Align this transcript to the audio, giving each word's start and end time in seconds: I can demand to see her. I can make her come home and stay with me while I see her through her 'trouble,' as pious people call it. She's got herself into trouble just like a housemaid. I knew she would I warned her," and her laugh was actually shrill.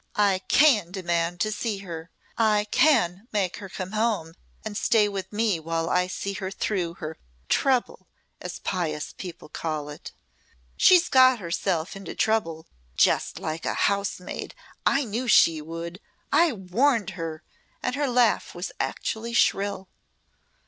I 0.17 0.39
can 0.47 0.89
demand 0.89 1.39
to 1.41 1.51
see 1.51 1.77
her. 1.85 2.09
I 2.35 2.65
can 2.71 3.27
make 3.31 3.57
her 3.57 3.69
come 3.69 3.91
home 3.91 4.33
and 4.65 4.75
stay 4.75 5.07
with 5.07 5.31
me 5.31 5.59
while 5.59 5.91
I 5.91 6.07
see 6.07 6.33
her 6.41 6.49
through 6.49 6.95
her 6.95 7.17
'trouble,' 7.49 8.07
as 8.41 8.57
pious 8.57 9.13
people 9.13 9.47
call 9.47 9.89
it. 9.89 10.11
She's 10.75 11.07
got 11.07 11.37
herself 11.37 11.95
into 11.95 12.15
trouble 12.15 12.65
just 12.95 13.37
like 13.39 13.63
a 13.63 13.75
housemaid. 13.75 14.55
I 14.87 15.03
knew 15.03 15.27
she 15.27 15.61
would 15.61 15.99
I 16.33 16.51
warned 16.51 17.11
her," 17.11 17.43
and 17.83 17.93
her 17.93 18.07
laugh 18.07 18.55
was 18.55 18.71
actually 18.79 19.33
shrill. 19.33 19.87